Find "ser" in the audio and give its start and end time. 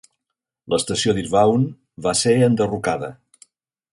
2.23-2.35